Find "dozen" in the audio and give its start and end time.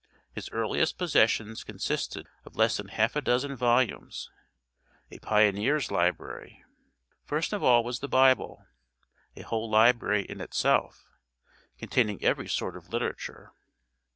3.21-3.55